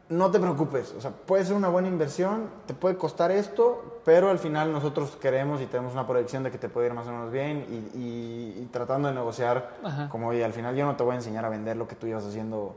[0.10, 0.93] no te preocupes.
[0.97, 5.15] O sea, puede ser una buena inversión, te puede costar esto, pero al final nosotros
[5.17, 7.97] queremos y tenemos una proyección de que te puede ir más o menos bien y,
[7.99, 10.07] y- y tratando de negociar, Ajá.
[10.09, 12.05] como, oye, al final yo no te voy a enseñar a vender lo que tú
[12.05, 12.75] llevas haciendo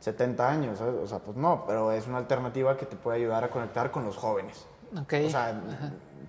[0.00, 0.94] 70 años, ¿sabes?
[1.02, 4.04] O sea, pues no, pero es una alternativa que te puede ayudar a conectar con
[4.04, 4.64] los jóvenes.
[4.96, 5.14] Ok.
[5.26, 5.60] O sea,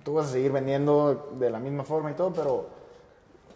[0.02, 2.66] tú vas a seguir vendiendo de la misma forma y todo, pero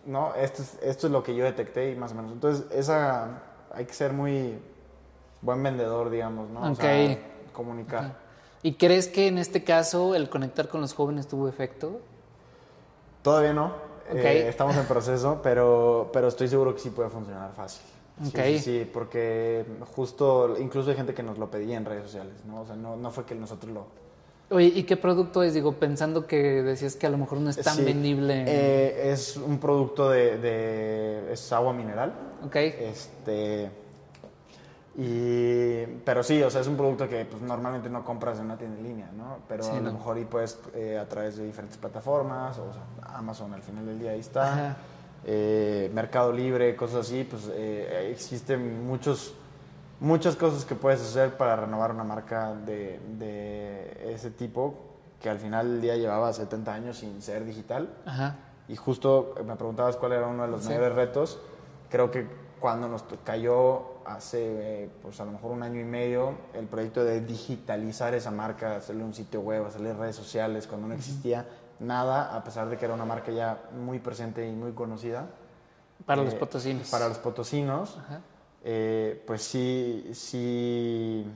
[0.06, 2.30] no, esto es, esto es lo que yo detecté y más o menos.
[2.32, 3.40] Entonces, esa
[3.74, 4.58] hay que ser muy
[5.40, 6.60] buen vendedor, digamos, ¿no?
[6.70, 7.18] O sea,
[7.52, 8.04] comunicar.
[8.04, 8.12] Ajá.
[8.62, 12.00] ¿Y crees que en este caso el conectar con los jóvenes tuvo efecto?
[13.22, 13.66] Todavía no.
[14.10, 14.16] Ok.
[14.18, 17.82] eh, estamos en proceso, pero, pero estoy seguro que sí puede funcionar fácil.
[18.22, 18.44] Sí, Ok.
[18.46, 19.64] Sí, sí, porque
[19.96, 22.60] justo, incluso hay gente que nos lo pedía en redes sociales, ¿no?
[22.60, 23.86] O sea, no, no fue que nosotros lo,
[24.50, 25.54] Oye, ¿y qué producto es?
[25.54, 28.44] Digo, pensando que decías que a lo mejor no es tan Sí, vendible.
[28.46, 32.12] eh, es un producto de, de- es agua mineral.
[32.44, 32.56] ok.
[32.56, 33.70] Este
[34.96, 38.58] y pero sí, o sea, es un producto que pues, normalmente no compras en una
[38.58, 39.38] tienda en línea, ¿no?
[39.48, 39.92] Pero Sí, a lo no.
[39.94, 43.98] mejor y pues eh, a través de diferentes plataformas, o sea, Amazon al final del
[43.98, 44.76] día ahí está.
[45.24, 49.34] Eh, Mercado Libre, cosas así, pues eh, existen muchos
[50.00, 54.74] muchas cosas que puedes hacer para renovar una marca de, de ese tipo
[55.20, 57.88] que al final del día llevaba 70 años sin ser digital.
[58.04, 58.34] Ajá.
[58.66, 60.70] Y justo me preguntabas cuál era uno de los Sí.
[60.70, 61.38] mayores retos.
[61.88, 62.26] Creo que
[62.58, 67.04] cuando nos cayó hace, eh, pues a lo mejor un año y medio, el proyecto
[67.04, 71.46] de digitalizar esa marca, hacerle un sitio web, hacerle redes sociales, cuando no existía
[71.80, 75.26] nada, a pesar de que era una marca ya muy presente y muy conocida.
[76.06, 76.88] Para los Eh, potosinos.
[76.90, 77.98] Para los potosinos.
[77.98, 78.20] Ajá.
[78.64, 81.26] Eh, pues sí, sí.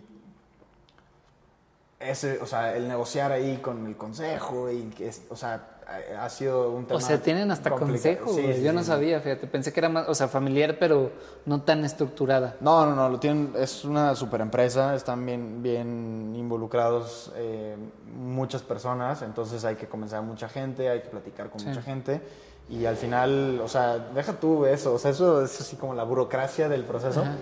[1.98, 6.28] Ese, o sea, el negociar ahí con el consejo y que es, o sea, ha,
[6.28, 6.98] sido un tema.
[6.98, 8.24] O sea, tienen hasta complicado.
[8.24, 8.56] consejo, Sí, güey.
[8.56, 9.46] sí, Yo sí, no sabía, fíjate.
[9.46, 11.12] Pensé que era más, o sea, familiar, pero
[11.44, 12.56] no tan estructurada.
[12.60, 17.76] No, no, no, lo tienen, es una super empresa, están bien, bien involucrados eh,
[18.16, 22.20] muchas personas, entonces hay que comenzar mucha gente, hay que platicar con mucha gente
[22.68, 26.02] y al final, o sea, deja tú eso, o sea, eso es así como la
[26.02, 27.36] burocracia del proceso, Ajá.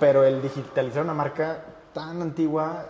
[0.00, 2.86] pero el digitalizar una marca tan antigua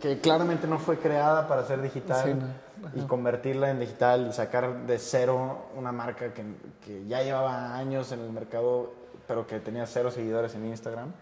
[0.00, 2.54] que claramente no fue creada para ser digital
[2.92, 3.02] no.
[3.02, 6.44] y convertirla en digital y sacar de cero una marca que,
[6.84, 8.92] que ya llevaba años en el mercado,
[9.26, 11.12] pero que tenía cero seguidores en Instagram.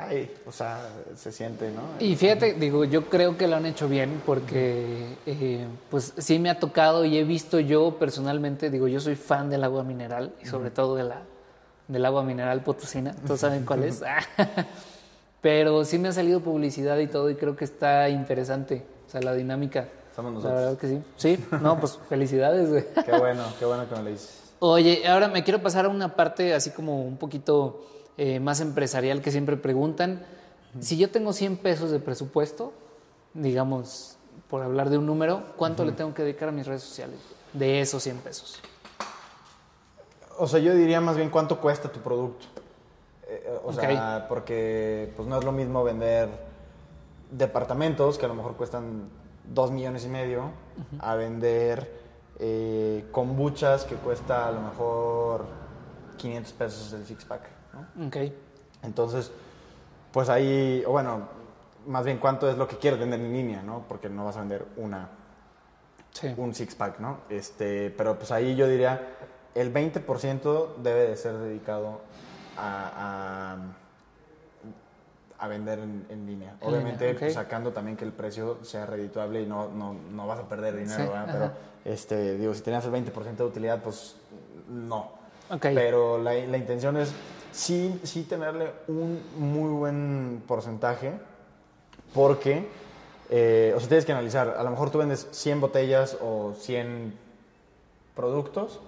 [0.00, 0.78] Ay, o sea,
[1.16, 1.82] se siente, ¿no?
[1.98, 6.50] Y fíjate, digo, yo creo que lo han hecho bien porque eh, pues sí me
[6.50, 10.46] ha tocado y he visto yo personalmente, digo, yo soy fan del agua mineral y
[10.46, 11.22] sobre todo de la,
[11.88, 14.02] del agua mineral potosina, todos saben cuál es.
[15.40, 19.20] Pero sí me ha salido publicidad y todo y creo que está interesante, o sea,
[19.20, 19.88] la dinámica.
[20.18, 20.60] Somos La nosotros.
[20.60, 21.02] verdad que sí.
[21.38, 22.84] Sí, no, pues felicidades, güey.
[23.04, 24.52] Qué bueno, qué bueno que me lo dices.
[24.58, 29.22] Oye, ahora me quiero pasar a una parte así como un poquito eh, más empresarial
[29.22, 30.26] que siempre preguntan.
[30.80, 32.72] Si yo tengo 100 pesos de presupuesto,
[33.32, 34.16] digamos,
[34.50, 37.20] por hablar de un número, ¿cuánto le tengo que dedicar a mis redes sociales
[37.52, 38.58] de esos 100 pesos?
[40.36, 42.44] O sea, yo diría más bien cuánto cuesta tu producto.
[43.28, 46.28] Eh, o sea, porque pues no es lo mismo vender
[47.30, 49.10] departamentos que a lo mejor cuestan
[49.52, 50.50] dos millones y medio
[51.00, 51.98] a vender
[52.38, 55.46] eh, kombuchas que cuesta a lo mejor
[56.16, 57.42] 500 pesos el six pack.
[57.72, 58.06] ¿no?
[58.06, 58.16] Ok,
[58.82, 59.30] Entonces,
[60.12, 61.28] pues ahí, o bueno,
[61.86, 63.84] más bien cuánto es lo que quieres vender en línea, ¿no?
[63.88, 65.08] Porque no vas a vender una,
[66.12, 66.32] sí.
[66.36, 67.20] un six pack, ¿no?
[67.28, 69.16] Este, pero pues ahí yo diría
[69.54, 72.00] el 20% debe de ser dedicado
[72.56, 73.56] a, a,
[75.38, 76.56] a vender en, en línea.
[76.60, 77.18] En Obviamente línea, ok.
[77.20, 80.76] pues, sacando también que el precio sea redituable y no, no, no vas a perder
[80.76, 81.28] dinero, Sí, ¿verdad?
[81.28, 81.52] ajá.
[81.84, 84.16] Pero este, digo, si tenías el 20% de utilidad, pues
[84.68, 85.12] no.
[85.50, 85.62] Ok.
[85.74, 87.12] Pero la, la intención es
[87.52, 91.12] sí, sí tenerle un muy buen porcentaje
[92.14, 92.66] porque,
[93.30, 97.14] eh, o sea, tienes que analizar, a lo mejor tú vendes 100 botellas o 100
[98.16, 98.80] productos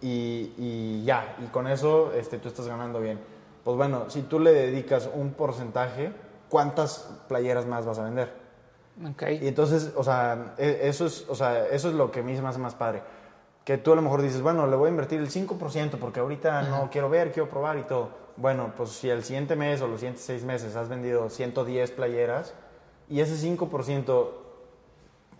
[0.00, 3.18] y, y ya, y con eso este, tú estás ganando bien.
[3.66, 6.12] Pues bueno, si tú le dedicas un porcentaje,
[6.48, 8.32] ¿cuántas playeras más vas a vender?
[9.10, 9.24] Ok.
[9.42, 12.36] Y entonces, o sea, e- eso es, o sea, eso es lo que a mí
[12.36, 13.02] se me hace más padre.
[13.64, 16.62] Que tú a lo mejor dices, bueno, le voy a invertir el 5% porque ahorita
[16.62, 18.10] no quiero ver, quiero probar y todo.
[18.36, 22.54] Bueno, pues si el siguiente mes o los siguientes seis meses has vendido 110 playeras
[23.08, 24.28] y ese 5%,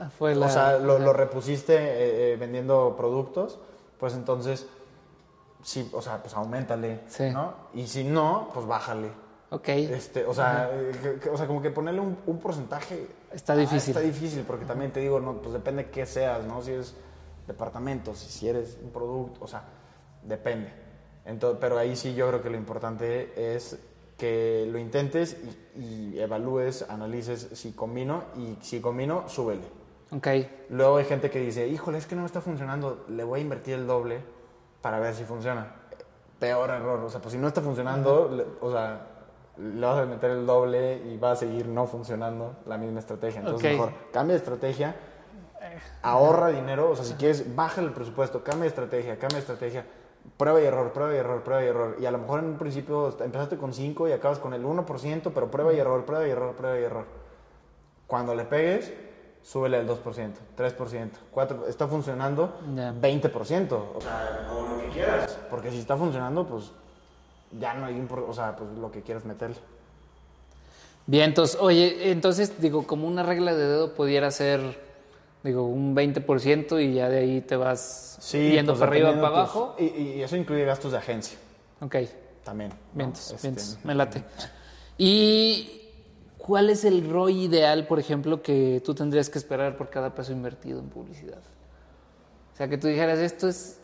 [0.00, 3.60] Ah, Fue la, o sea, lo repusiste eh, eh, vendiendo productos,
[4.00, 4.66] pues entonces,
[5.66, 7.24] sí, o sea, pues aumentale, Sí.
[7.30, 7.54] ¿no?
[7.74, 9.10] Y si no, pues bájale.
[9.50, 10.70] Ok, Este, o sea,
[11.02, 13.90] que- que- o sea, como que ponerle un, un porcentaje Está ah, difícil.
[13.90, 16.62] está difícil porque también te digo, no, pues depende qué seas, ¿no?
[16.62, 16.94] Si eres
[17.46, 19.64] departamentos, si eres un producto, o sea,
[20.22, 20.72] depende.
[21.24, 23.76] Entonces, pero ahí sí yo creo que lo importante es
[24.16, 25.36] que lo intentes
[25.76, 25.80] y,
[26.14, 29.62] y evalúes, analices si combino y si combino, súbele.
[30.12, 30.28] ok.
[30.70, 33.42] Luego hay gente que dice, híjole, es que no me está funcionando, le voy a
[33.42, 34.20] invertir el doble
[34.82, 35.66] para ver si funciona.
[36.38, 39.00] Peor error, o sea, pues si no está funcionando, le- o sea,
[39.58, 43.40] le vas a meter el doble y va a seguir no funcionando la misma estrategia.
[43.40, 44.94] Entonces, mejor cambia de estrategia,
[46.02, 49.86] ahorra dinero, o sea, si quieres, baja el presupuesto, cambia de estrategia, cambia de estrategia,
[50.36, 51.96] prueba y error, prueba y error, prueba y error.
[51.98, 55.32] Y a lo mejor en un principio empezaste con 5 y acabas con el 1%,
[55.34, 57.04] pero prueba y error, prueba y error, prueba y error.
[58.06, 58.92] Cuando le pegues,
[59.46, 61.66] súbele al 2%, 3%, 4%.
[61.68, 62.92] Está funcionando, Ya.
[62.92, 63.72] 20%.
[63.94, 65.38] O sea, o lo que quieras.
[65.48, 66.72] Porque si está funcionando, pues
[67.58, 69.56] ya no hay O sea, pues lo que quieras meterle.
[71.06, 74.60] Bien, entonces, oye, entonces, digo, como una regla de dedo pudiera ser,
[75.44, 79.28] digo, un 20% y ya de ahí te vas yendo pues, para arriba, para tus-
[79.36, 79.76] abajo.
[79.78, 81.38] Y, y eso incluye gastos de agencia
[81.80, 81.94] Ok,
[82.42, 82.70] también.
[82.70, 82.76] ¿no?
[82.94, 84.24] vientos, Este, vientos, me late.
[84.98, 85.85] ¿Y
[86.46, 90.32] cuál es el ROI ideal, por ejemplo, que tú tendrías que esperar por cada peso
[90.32, 91.40] invertido en publicidad?
[92.54, 93.80] O sea, que tú dijeras, esto es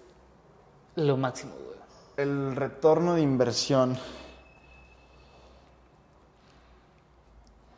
[0.94, 1.72] lo máximo, güey.
[2.16, 3.96] El retorno de inversión.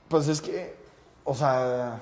[0.08, 0.74] Pues es que,
[1.24, 2.00] o sea,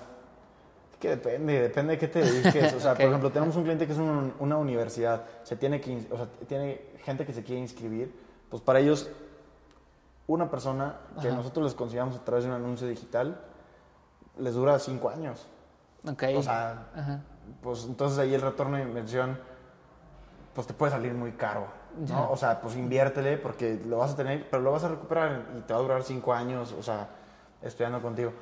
[0.90, 2.74] es que depende, depende de qué te dediques.
[2.74, 6.06] O sea, por ejemplo, tenemos un cliente que es un- una universidad, se tiene que,
[6.10, 8.12] o sea, tiene gente que se quiere inscribir,
[8.50, 9.08] pues para ellos,
[10.34, 11.36] una persona que Ajá.
[11.36, 13.40] nosotros les consigamos a través de un anuncio digital,
[14.38, 15.46] les dura cinco años.
[16.08, 16.24] Ok.
[16.36, 17.20] O sea, Ajá.
[17.62, 19.38] pues entonces ahí el retorno de inversión
[20.54, 21.66] pues te puede salir muy caro.
[22.08, 22.30] ¿no?
[22.30, 25.60] O sea, pues inviértele porque lo vas a tener, pero lo vas a recuperar y
[25.60, 27.08] te va a durar cinco años, o sea,
[27.60, 28.32] estudiando contigo.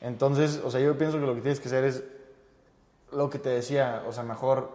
[0.00, 2.04] Entonces, o sea, yo pienso que lo que tienes que hacer es
[3.12, 4.70] lo que te decía, o sea, mejor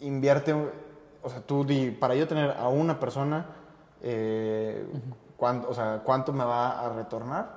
[0.00, 0.52] invierte,
[1.22, 3.46] o sea, tú di, para yo tener a una persona,
[4.02, 4.86] eh,
[5.38, 7.56] cuánto, o sea, ¿cuánto me va a retornar?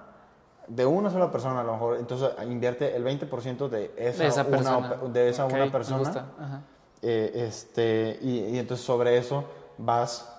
[0.68, 4.42] De una sola persona a lo mejor, entonces invierte el 20% de esa, de esa
[4.44, 4.98] una, persona.
[5.12, 5.98] de esa una me persona.
[5.98, 6.26] gusta.
[6.40, 6.62] Ajá.
[7.02, 9.44] Eh, este, y, y entonces sobre eso
[9.78, 10.32] vas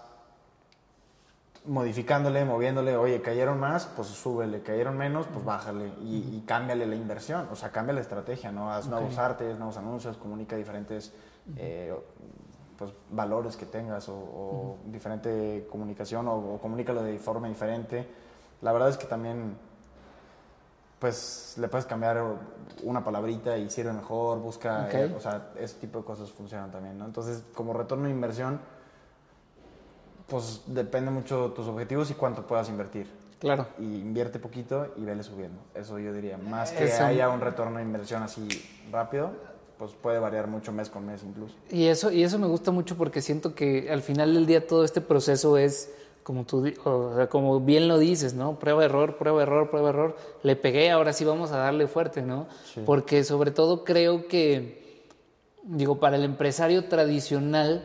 [1.65, 6.97] modificándole, moviéndole, oye, cayeron más, pues súbele, cayeron menos, pues bájale y, y cámbiale la
[6.97, 8.73] inversión, o sea, cambia la estrategia, ¿no?
[8.73, 11.13] Haz nuevos artes, nuevos anuncios, comunica diferentes
[11.57, 11.95] eh,
[12.79, 18.07] pues, valores que tengas o, o diferente comunicación o, o comunícalo de forma diferente.
[18.61, 19.57] La verdad es que también,
[20.99, 22.23] pues, le puedes cambiar
[22.85, 24.95] una palabrita y sirve mejor, busca, Ok.
[24.95, 27.05] eh, o sea, ese tipo de cosas funcionan también, ¿no?
[27.05, 28.61] Entonces, como retorno de inversión,
[30.29, 33.11] pues depende mucho de tus objetivos y cuánto puedas invertir.
[33.39, 33.67] Claro.
[33.79, 35.61] Y invierte poquito y vele subiendo.
[35.75, 36.39] Eso yo diría.
[36.39, 37.05] Más que Eso.
[37.05, 38.47] haya un retorno de inversión así
[38.93, 39.33] rápido,
[39.83, 41.57] pues puede variar mucho mes con mes incluso.
[41.69, 44.85] Y eso, y eso me gusta mucho porque siento que al final del día todo
[44.85, 45.93] este proceso es,
[46.23, 48.61] como tú, di- o sea, como bien lo dices, ¿no?
[48.61, 50.17] Prueba, error, prueba, error, prueba, error.
[50.45, 52.47] Le pegué, ahora sí vamos a darle fuerte, ¿no?
[52.73, 52.81] Sí.
[52.87, 55.05] Porque sobre todo creo que,
[55.65, 57.83] digo, para el empresario tradicional,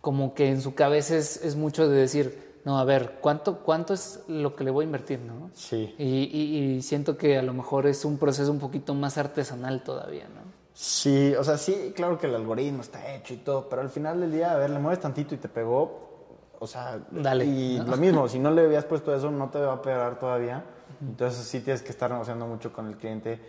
[0.00, 3.92] como que en su cabeza es, es mucho de decir, no, a ver, ¿cuánto, ¿cuánto
[3.92, 5.50] es lo que le voy a invertir, no?
[5.52, 5.94] Sí.
[5.98, 9.82] Y, y- y siento que a lo mejor es un proceso un poquito más artesanal
[9.84, 10.56] todavía, ¿no?
[10.80, 14.20] Sí, o sea, sí, claro que el algoritmo está hecho y todo, pero al final
[14.20, 16.28] del día, a ver, le mueves tantito y te pegó,
[16.60, 17.84] o sea, Dale, y ¿no?
[17.90, 20.64] lo mismo, si no le habías puesto eso, no te va a pegar todavía.
[21.00, 23.40] Entonces sí tienes que estar negociando mucho con el cliente.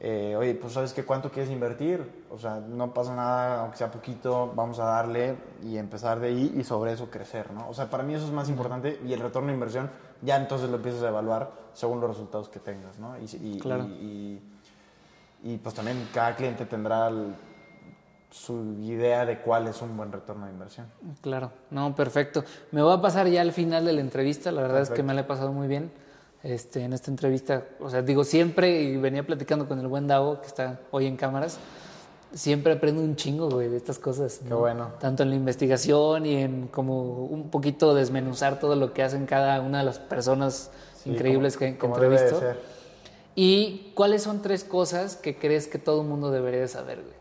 [0.00, 3.90] Eh, oye, pues sabes que cuánto quieres invertir, o sea, no pasa nada, aunque sea
[3.90, 7.68] poquito, vamos a darle y empezar de ahí y sobre eso crecer, ¿no?
[7.68, 9.90] O sea, para mí eso es más importante y el retorno de inversión
[10.22, 13.18] ya entonces lo empiezas a evaluar según los resultados que tengas, ¿no?
[13.18, 13.84] Y, y- Claro.
[13.84, 14.50] y- y-
[15.44, 17.34] y, pues también cada cliente tendrá el-
[18.30, 20.86] su idea de cuál es un buen retorno de inversión.
[21.20, 22.42] Claro, no, perfecto.
[22.72, 25.14] Me voy a pasar ya al final de la entrevista, la verdad es que me
[25.14, 25.92] la he pasado muy bien
[26.42, 27.62] este, en esta entrevista.
[27.78, 31.16] O sea, digo siempre, y venía platicando con el buen Davo, que está hoy en
[31.16, 31.58] cámaras,
[32.32, 34.40] siempre aprendo un chingo, güey, de estas cosas.
[34.42, 34.58] Qué ¿no?
[34.58, 34.90] bueno.
[34.98, 39.60] Tanto en la investigación y en como un poquito desmenuzar todo lo que hacen cada
[39.60, 40.72] una de las personas
[41.04, 42.40] Sí, increíbles como- que, que como debe de entrevisto.
[42.40, 42.73] ser.
[43.34, 47.14] ¿Y cuáles son tres cosas que crees que todo el mundo debería de saber, güey?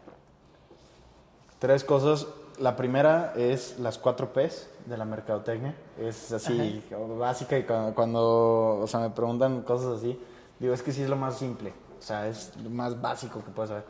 [1.60, 2.28] Tres cosas.
[2.60, 5.76] La primera es las cuatro P's de la mercadotecnia.
[6.00, 10.20] Es así, como básica y cuando, cuando, o sea, me preguntan cosas así,
[10.60, 11.74] digo, es que sí es lo más simple.
[11.98, 13.86] O sea, es lo más básico que puedes saber.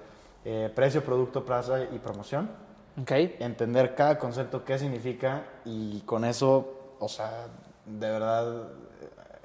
[0.46, 2.50] Eh, precio, producto, plaza y promoción.
[3.02, 3.12] ¿Ok?
[3.40, 7.48] entender cada concepto, qué significa y con eso, o sea,
[7.88, 8.68] de verdad,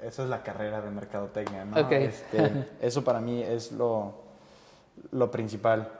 [0.01, 1.79] esa es la carrera de mercadotecnia, ¿no?
[1.81, 1.91] Ok.
[1.91, 4.13] Este, eso para mí es lo,
[5.11, 5.91] lo principal.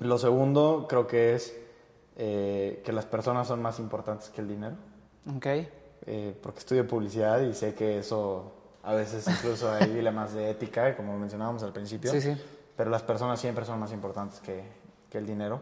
[0.00, 1.56] Lo segundo creo que es
[2.16, 4.76] eh, que las personas son más importantes que el dinero,
[5.36, 5.46] ¿Ok?
[6.06, 10.96] eh, porque estudio publicidad y sé que eso a veces incluso hay dilemas de ética,
[10.96, 12.10] como mencionábamos al principio.
[12.12, 12.36] Sí, sí.
[12.76, 14.62] Pero las personas siempre son más importantes que,
[15.10, 15.60] que el dinero.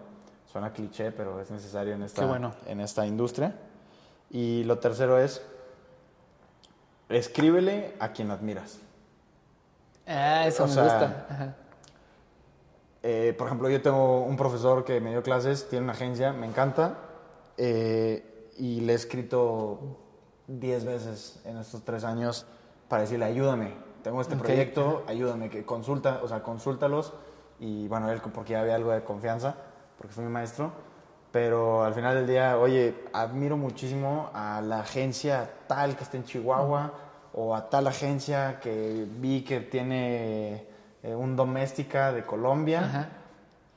[0.52, 2.54] Suena cliché, pero es necesario en esta, bueno.
[2.66, 3.54] en esta industria.
[4.30, 5.42] Y lo tercero es,
[7.08, 8.78] escríbele a quien admiras.
[10.06, 11.26] Ah, eso O me sea, gusta.
[11.30, 11.54] Ajá.
[13.02, 16.46] Eh, por ejemplo, yo tengo un profesor que me dio clases, tiene una agencia, me
[16.46, 16.98] encanta,
[17.58, 19.98] eh, y le he escrito
[20.46, 22.46] 10 veces en estos tres años
[22.88, 24.42] para decirle, ayúdame, tengo este Ok.
[24.42, 27.12] proyecto, ayúdame, que consulta, o sea, consúltalos,
[27.60, 29.54] y bueno, él porque ya había algo de confianza,
[29.98, 30.72] porque fue mi maestro,
[31.34, 36.22] pero al final del día, oye, admiro muchísimo a la agencia tal que está en
[36.22, 36.92] Chihuahua,
[37.32, 40.62] o a tal agencia que vi que tiene
[41.02, 43.08] eh, un doméstica de Colombia, Ajá.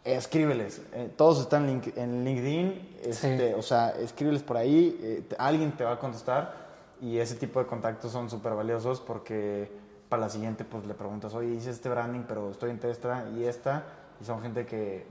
[0.05, 0.83] escríbeles.
[0.93, 2.97] Eh, todos están en link- en LinkedIn.
[3.03, 4.95] este, O sea, escríbeles por ahí.
[5.01, 6.53] eh, te- alguien te va a contestar.
[7.01, 9.71] Y ese tipo de contactos son súper valiosos porque
[10.09, 13.45] para la siguiente, pues le preguntas, oye, hice este branding, pero estoy en esta y
[13.45, 13.83] esta.
[14.21, 15.07] Y son gente que,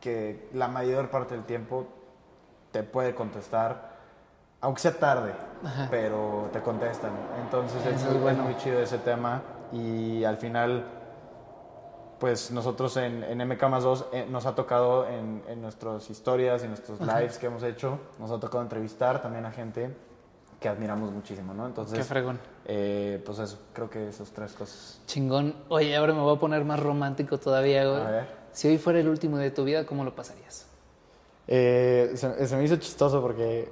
[0.00, 1.86] que la mayor parte del tiempo
[2.72, 3.96] te puede contestar,
[4.60, 5.32] aunque sea tarde,
[5.90, 7.12] pero te contestan.
[7.44, 8.42] Entonces es, muy, bueno.
[8.44, 9.42] muy chido ese tema.
[9.72, 10.84] Y al final
[12.18, 16.64] pues nosotros en, en MK más 2 eh, nos ha tocado en, en nuestras historias
[16.64, 19.94] y nuestros lives que hemos hecho, nos ha tocado entrevistar también a gente
[20.60, 21.66] que admiramos muchísimo, ¿no?
[21.66, 22.40] Entonces, Qué fregón.
[22.64, 25.00] eh, pues eso, creo que esas tres cosas.
[25.06, 25.54] Chingón.
[25.68, 28.02] Oye, ahora me voy a poner más romántico todavía, güey.
[28.02, 28.37] A ver.
[28.58, 30.66] Si hoy fuera el último de tu vida, ¿cómo lo pasarías?
[31.46, 33.68] Eh, se, se me hizo chistoso porque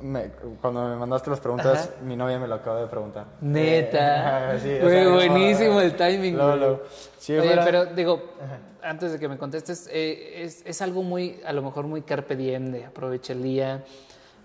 [0.00, 2.02] me- cuando me mandaste las preguntas, Ajá.
[2.02, 3.26] mi novia me lo acaba de preguntar.
[3.42, 4.54] Neta.
[4.54, 6.58] Eh, sí, o sea, buenísimo el timing, güey.
[6.58, 6.80] luego.
[7.18, 8.22] Si Oye, fuera- pero digo,
[8.82, 12.34] antes de que me contestes, eh, es, es algo muy, a lo mejor muy carpe
[12.34, 13.84] diem, de aprovecha el día,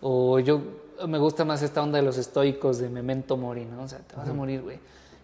[0.01, 0.59] o yo
[1.07, 3.83] me gusta más esta onda de los estoicos, de memento mori, ¿no?
[3.83, 4.79] O sea, te vas a morir, güey.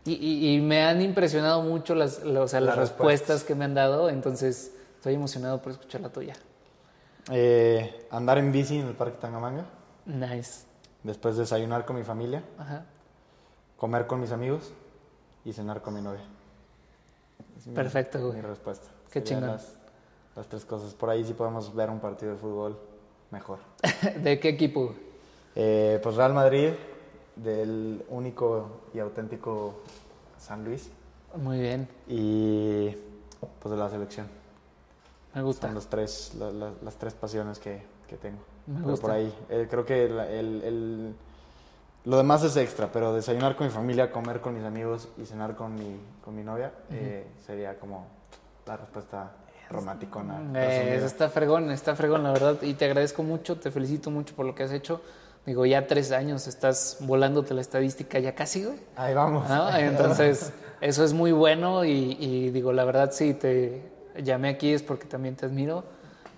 [0.05, 3.09] Y, y- y me han impresionado mucho las, las- o sea, las Las respuestas.
[3.29, 3.43] respuestas.
[3.45, 6.33] que me han dado, entonces estoy emocionado por escuchar la tuya.
[7.31, 9.65] Eh, andar en bici en el Parque Tangamanga.
[10.05, 10.65] Nice.
[11.03, 12.85] Después desayunar con mi familia, Ajá.
[13.77, 14.73] comer con mis amigos
[15.45, 16.23] y cenar con mi novia.
[17.57, 18.35] Es mi- Perfecto, güey.
[18.35, 18.87] Mi respuesta.
[19.09, 19.47] Qué chingón.
[19.47, 19.73] Las,
[20.35, 20.93] las tres cosas.
[20.93, 22.77] Por ahí sí podemos ver un partido de fútbol
[23.31, 23.59] mejor.
[24.21, 24.93] ¿De qué equipo?
[25.55, 26.71] Eh, pues Real Madrid,
[27.35, 29.75] del único y auténtico
[30.37, 30.89] San Luis.
[31.35, 32.89] Muy bien, Y
[33.59, 34.27] pues de la selección.
[35.33, 35.67] me gusta.
[35.67, 38.37] Son los tres, la- la- las tres pasiones que, que tengo.
[38.67, 39.01] Me Pero gusta.
[39.07, 39.33] por ahí.
[39.49, 41.15] eh, creo que el, el-
[42.05, 45.55] lo demás es extra, pero desayunar con mi familia, comer con mis amigos y cenar
[45.55, 48.05] con mi, con mi novia eh, sería como
[48.67, 49.31] la respuesta
[49.69, 50.39] romanticona.
[50.55, 52.61] Eh, está fregón, está fregón, la verdad.
[52.61, 55.01] Y te agradezco mucho, te felicito mucho por lo que has hecho.
[55.45, 58.77] Digo, ya tres años estás volándote la estadística ya casi, güey.
[58.95, 59.49] Ahí vamos.
[59.49, 59.69] ¿no?
[59.77, 63.81] Entonces, eso es muy bueno y, y digo, la verdad, sí, te
[64.21, 65.83] llamé aquí es porque también te admiro.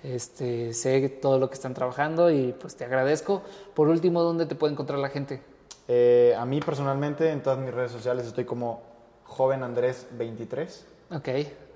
[0.03, 3.41] Este, sé todo lo que están trabajando y pues te agradezco.
[3.73, 5.41] Por último, ¿dónde te puede encontrar la gente?
[5.87, 8.81] Eh, a mí personalmente en todas mis redes sociales estoy como
[9.23, 11.27] joven Andrés 23 Ok,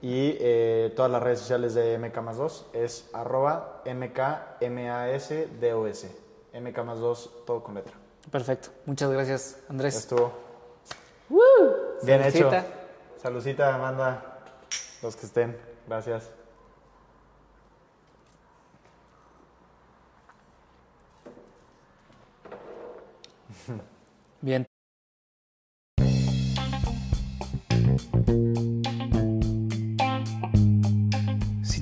[0.01, 4.69] y eh, todas las redes sociales de MK más 2 es arroba MKMASDOS.
[6.53, 7.93] MK más 2 todo con letra.
[8.31, 8.69] perfecto.
[8.85, 9.95] Muchas gracias, Andrés.
[9.95, 10.31] Estuvo
[12.03, 12.49] bien hecho.
[12.49, 12.65] Saludcita.
[13.21, 14.39] Saludcita, Amanda.
[15.01, 15.57] Los que estén.
[15.87, 16.31] Gracias.